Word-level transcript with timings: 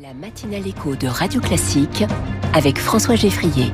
La 0.00 0.14
matinale 0.14 0.64
écho 0.64 0.94
de 0.94 1.08
Radio 1.08 1.40
Classique 1.40 2.04
avec 2.54 2.78
François 2.78 3.16
Geffrier. 3.16 3.72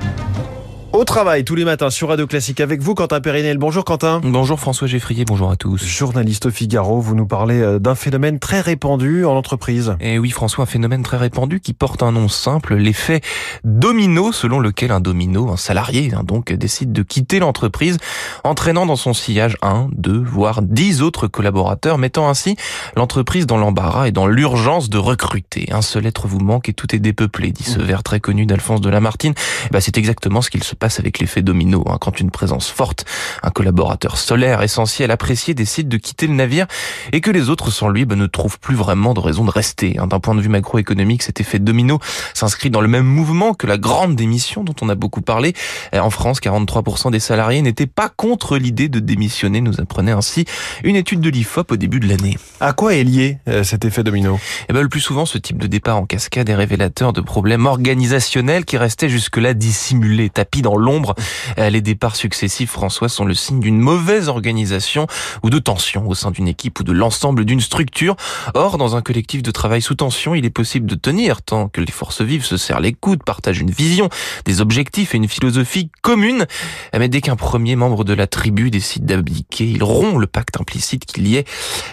Au 0.95 1.03
travail 1.03 1.43
tous 1.43 1.57
les 1.57 1.65
matins 1.65 1.91
sur 1.91 2.11
Radio 2.11 2.29
Classique 2.29 2.61
avec 2.61 2.81
vous 2.81 2.95
Quentin 2.95 3.21
Périnel. 3.21 3.59
Bonjour 3.59 3.85
Quentin. 3.85 4.21
Bonjour 4.23 4.61
François 4.61 4.87
Geffrier, 4.87 5.25
bonjour 5.25 5.51
à 5.51 5.57
tous. 5.57 5.85
Journaliste 5.85 6.47
au 6.47 6.51
Figaro, 6.53 7.01
vous 7.01 7.17
nous 7.17 7.27
parlez 7.27 7.61
euh, 7.61 7.81
d'un 7.81 7.97
phénomène 7.97 8.39
très 8.39 8.61
répandu 8.61 9.25
en 9.25 9.33
entreprise. 9.33 9.97
Et 9.99 10.21
oui 10.21 10.31
François, 10.31 10.63
un 10.63 10.67
phénomène 10.69 11.03
très 11.03 11.17
répandu 11.17 11.59
qui 11.59 11.73
porte 11.73 12.05
un 12.05 12.13
nom 12.13 12.29
simple, 12.29 12.77
l'effet 12.77 13.23
domino 13.65 14.31
selon 14.31 14.61
lequel 14.61 14.93
un 14.93 15.01
domino, 15.01 15.51
un 15.51 15.57
salarié 15.57 16.13
hein, 16.15 16.23
donc 16.23 16.53
décide 16.53 16.93
de 16.93 17.03
quitter 17.03 17.41
l'entreprise 17.41 17.97
entraînant 18.45 18.87
dans 18.87 18.95
son 18.95 19.15
sillage 19.15 19.57
un, 19.63 19.89
deux, 19.91 20.23
voire 20.23 20.63
dix 20.63 21.03
autres 21.03 21.27
collaborateurs, 21.27 21.99
mettant 21.99 22.29
ainsi 22.29 22.55
l'entreprise 22.95 23.47
dans 23.49 23.59
l'embarras 23.59 24.07
et 24.07 24.13
dans 24.13 24.29
l'urgence 24.29 24.91
de 24.91 24.99
recruter. 24.99 25.67
Un 25.73 25.83
seul 25.83 26.07
être 26.07 26.29
vous 26.29 26.39
manque 26.39 26.69
et 26.69 26.73
tout 26.73 26.95
est 26.95 27.01
dépeuplé, 27.01 27.51
dit 27.51 27.65
ce 27.65 27.81
mmh. 27.81 27.83
vers 27.83 28.05
très 28.05 28.21
connu 28.21 28.47
d'Alphonse 28.47 28.81
de 28.81 28.91
Lamartine. 28.91 29.35
Bah, 29.73 29.81
c'est 29.81 29.99
exactement 29.99 30.41
ce 30.41 30.51
qu'il 30.51 30.63
se 30.63 30.77
passe 30.77 30.84
avec 30.99 31.19
l'effet 31.19 31.43
domino. 31.43 31.85
Hein. 31.89 31.99
Quand 32.01 32.21
une 32.21 32.31
présence 32.31 32.69
forte, 32.69 33.05
un 33.43 33.51
collaborateur 33.51 34.19
solaire 34.19 34.63
essentiel, 34.63 35.11
apprécié, 35.11 35.55
décide 35.55 35.89
de 35.89 35.97
quitter 35.97 36.27
le 36.27 36.35
navire 36.35 36.67
et 37.13 37.21
que 37.21 37.31
les 37.31 37.49
autres 37.49 37.71
sans 37.71 37.89
lui 37.89 38.05
ben, 38.05 38.19
ne 38.19 38.27
trouvent 38.27 38.59
plus 38.59 38.75
vraiment 38.75 39.15
de 39.15 39.21
raison 39.21 39.45
de 39.45 39.51
rester. 39.51 39.99
Hein. 39.99 40.07
D'un 40.07 40.21
point 40.21 40.35
de 40.35 40.41
vue 40.41 40.49
macroéconomique, 40.49 41.23
cet 41.23 41.41
effet 41.41 41.59
domino 41.59 41.99
s'inscrit 42.35 42.71
dans 42.71 42.81
le 42.81 42.89
même 42.89 43.07
mouvement 43.07 43.55
que 43.55 43.67
la 43.67 43.79
grande 43.79 44.15
démission 44.15 44.63
dont 44.63 44.75
on 44.83 44.89
a 44.89 44.95
beaucoup 44.95 45.23
parlé. 45.23 45.55
En 45.93 46.11
France, 46.11 46.41
43% 46.41 47.11
des 47.11 47.21
salariés 47.21 47.63
n'étaient 47.63 47.87
pas 47.87 48.09
contre 48.09 48.59
l'idée 48.59 48.89
de 48.89 49.01
démissionner, 49.01 49.61
nous 49.61 49.81
apprenait 49.81 50.13
ainsi 50.13 50.45
une 50.83 50.97
étude 50.97 51.21
de 51.21 51.31
l'IFOP 51.31 51.73
au 51.73 51.77
début 51.77 52.01
de 52.01 52.09
l'année. 52.09 52.37
À 52.61 52.73
quoi 52.73 52.95
est 52.95 53.05
lié 53.05 53.39
euh, 53.49 53.65
cet 53.65 53.85
effet 53.85 54.03
domino? 54.03 54.39
Eh 54.69 54.73
ben, 54.73 54.83
Le 54.83 54.89
plus 54.89 55.01
souvent, 55.01 55.27
ce 55.27 55.39
type 55.39 55.59
de 55.59 55.67
départ 55.67 55.97
en 55.97 56.07
cascade 56.07 56.49
est 56.49 56.55
révélateur 56.55 57.13
de 57.13 57.21
problèmes 57.21 57.67
organisationnels 57.67 58.65
qui 58.65 58.77
restaient 58.77 59.09
jusque-là 59.09 59.55
dissimulés, 59.55 60.31
tapis 60.31 60.63
dans 60.63 60.74
l'ombre. 60.79 61.15
Euh, 61.59 61.71
les 61.71 61.81
départs 61.81 62.17
successifs, 62.17 62.71
François, 62.71 63.09
sont 63.09 63.25
le 63.25 63.35
signe 63.35 63.61
d'une 63.61 63.79
mauvaise 63.79 64.29
organisation 64.29 65.07
ou 65.43 65.51
de 65.51 65.59
tension 65.59 66.09
au 66.09 66.15
sein 66.15 66.31
d'une 66.31 66.49
équipe 66.49 66.81
ou 66.81 66.83
de 66.83 66.93
l'ensemble 66.93 67.45
d'une 67.45 67.61
structure. 67.61 68.17
Or, 68.55 68.79
dans 68.79 68.97
un 68.97 69.03
collectif 69.03 69.43
de 69.43 69.51
travail 69.51 69.83
sous 69.83 69.95
tension, 69.95 70.35
il 70.35 70.45
est 70.45 70.51
possible 70.51 70.87
de 70.87 70.95
tenir 70.95 71.43
tant 71.43 71.69
que 71.69 71.81
les 71.81 71.93
forces 71.93 72.23
vives 72.23 72.45
se 72.45 72.57
serrent 72.57 72.81
les 72.81 72.93
coudes, 72.93 73.23
partagent 73.25 73.61
une 73.61 73.71
vision, 73.71 74.09
des 74.45 74.61
objectifs 74.61 75.15
et 75.15 75.19
une 75.19 75.29
philosophie 75.29 75.91
commune. 76.03 76.47
Mais 76.97 77.09
dès 77.09 77.21
qu'un 77.21 77.37
premier 77.37 77.77
membre 77.77 78.05
de 78.05 78.15
la 78.15 78.27
tribu 78.27 78.71
décide 78.71 79.05
d'abdiquer, 79.05 79.65
il 79.65 79.83
rompt 79.83 80.19
le 80.19 80.27
pacte 80.27 80.61
implicite 80.61 81.05
qu'il 81.05 81.27
y 81.27 81.37
ait 81.37 81.45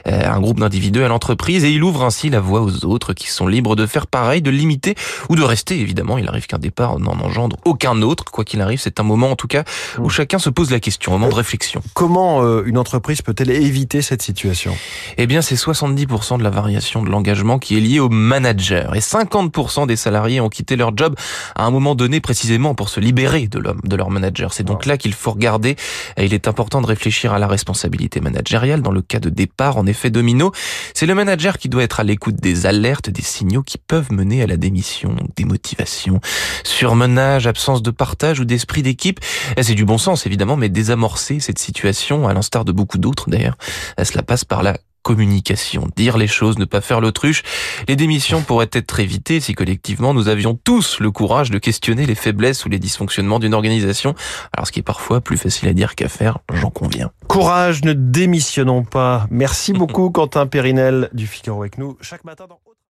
euh, 0.07 0.29
un 0.29 0.39
groupe 0.39 0.59
d'individus 0.59 1.03
à 1.03 1.07
l'entreprise 1.07 1.63
et 1.63 1.71
il 1.71 1.83
ouvre 1.83 2.03
ainsi 2.03 2.29
la 2.29 2.39
voie 2.39 2.61
aux 2.61 2.85
autres 2.85 3.13
qui 3.13 3.29
sont 3.29 3.47
libres 3.47 3.75
de 3.75 3.85
faire 3.85 4.07
pareil, 4.07 4.41
de 4.41 4.51
limiter 4.51 4.95
ou 5.29 5.35
de 5.35 5.43
rester. 5.43 5.79
Évidemment, 5.79 6.17
il 6.17 6.27
arrive 6.27 6.47
qu'un 6.47 6.59
départ 6.59 6.99
n'en 6.99 7.19
engendre 7.19 7.57
aucun 7.65 8.01
autre, 8.01 8.25
quoi 8.25 8.45
qu'il 8.45 8.61
arrive 8.61 8.70
c'est 8.77 8.99
un 8.99 9.03
moment 9.03 9.31
en 9.31 9.35
tout 9.35 9.47
cas 9.47 9.63
où 9.99 10.09
chacun 10.09 10.39
se 10.39 10.49
pose 10.49 10.71
la 10.71 10.79
question, 10.79 11.13
un 11.13 11.17
moment 11.17 11.29
de 11.29 11.35
réflexion. 11.35 11.81
Comment 11.93 12.43
euh, 12.43 12.63
une 12.65 12.77
entreprise 12.77 13.21
peut-elle 13.21 13.49
éviter 13.51 14.01
cette 14.01 14.21
situation? 14.21 14.75
Eh 15.17 15.27
bien, 15.27 15.41
c'est 15.41 15.55
70% 15.55 16.37
de 16.37 16.43
la 16.43 16.49
variation 16.49 17.03
de 17.03 17.09
l'engagement 17.09 17.59
qui 17.59 17.77
est 17.77 17.79
liée 17.79 17.99
au 17.99 18.09
manager. 18.09 18.95
Et 18.95 18.99
50% 18.99 19.87
des 19.87 19.95
salariés 19.95 20.41
ont 20.41 20.49
quitté 20.49 20.75
leur 20.75 20.95
job 20.95 21.15
à 21.55 21.65
un 21.65 21.71
moment 21.71 21.95
donné 21.95 22.19
précisément 22.21 22.75
pour 22.75 22.89
se 22.89 22.99
libérer 22.99 23.47
de 23.47 23.59
l'homme, 23.59 23.81
de 23.83 23.95
leur 23.95 24.09
manager. 24.09 24.53
C'est 24.53 24.63
donc 24.63 24.85
là 24.85 24.97
qu'il 24.97 25.13
faut 25.13 25.31
regarder. 25.31 25.75
Et 26.17 26.25
il 26.25 26.33
est 26.33 26.47
important 26.47 26.81
de 26.81 26.87
réfléchir 26.87 27.33
à 27.33 27.39
la 27.39 27.47
responsabilité 27.47 28.21
managériale 28.21 28.81
dans 28.81 28.91
le 28.91 29.01
cas 29.01 29.19
de 29.19 29.29
départ 29.29 29.77
en 29.77 29.85
effet 29.85 30.09
domino. 30.09 30.51
C'est 30.93 31.05
le 31.05 31.15
manager 31.15 31.57
qui 31.57 31.69
doit 31.69 31.83
être 31.83 31.99
à 31.99 32.03
l'écoute 32.03 32.35
des 32.35 32.65
alertes, 32.65 33.09
des 33.09 33.21
signaux 33.21 33.63
qui 33.63 33.77
peuvent 33.77 34.11
mener 34.11 34.41
à 34.41 34.47
la 34.47 34.57
démission, 34.57 35.15
démotivation, 35.35 36.19
surmenage, 36.63 37.47
absence 37.47 37.81
de 37.81 37.91
partage 37.91 38.39
ou 38.39 38.45
des 38.45 38.57
esprit 38.61 38.83
d'équipe. 38.83 39.19
C'est 39.59 39.73
du 39.73 39.85
bon 39.85 39.97
sens 39.97 40.27
évidemment, 40.27 40.55
mais 40.55 40.69
désamorcer 40.69 41.39
cette 41.39 41.57
situation, 41.57 42.27
à 42.27 42.33
l'instar 42.33 42.63
de 42.63 42.71
beaucoup 42.71 42.99
d'autres 42.99 43.29
d'ailleurs, 43.29 43.57
cela 44.01 44.21
passe 44.21 44.45
par 44.45 44.61
la 44.61 44.77
communication, 45.01 45.87
dire 45.95 46.15
les 46.15 46.27
choses, 46.27 46.59
ne 46.59 46.65
pas 46.65 46.79
faire 46.79 47.01
l'autruche. 47.01 47.41
Les 47.87 47.95
démissions 47.95 48.43
pourraient 48.43 48.69
être 48.71 48.99
évitées 48.99 49.39
si 49.39 49.55
collectivement 49.55 50.13
nous 50.13 50.27
avions 50.27 50.53
tous 50.53 50.99
le 50.99 51.09
courage 51.09 51.49
de 51.49 51.57
questionner 51.57 52.05
les 52.05 52.13
faiblesses 52.13 52.65
ou 52.65 52.69
les 52.69 52.77
dysfonctionnements 52.77 53.39
d'une 53.39 53.55
organisation. 53.55 54.13
Alors 54.55 54.67
ce 54.67 54.71
qui 54.71 54.79
est 54.79 54.83
parfois 54.83 55.19
plus 55.19 55.37
facile 55.37 55.69
à 55.69 55.73
dire 55.73 55.95
qu'à 55.95 56.07
faire, 56.07 56.37
j'en 56.53 56.69
conviens. 56.69 57.09
Courage, 57.27 57.83
ne 57.83 57.93
démissionnons 57.93 58.83
pas. 58.83 59.25
Merci 59.31 59.73
beaucoup 59.81 60.11
Quentin 60.11 60.45
Périnel 60.45 61.09
du 61.13 61.25
Figaro 61.25 61.61
avec 61.61 61.79
nous 61.79 61.97
chaque 62.01 62.23
matin 62.23 62.45
dans 62.47 62.59